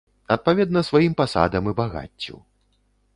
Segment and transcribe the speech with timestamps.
[0.35, 2.35] Адпаведна сваім пасадам і багаццю.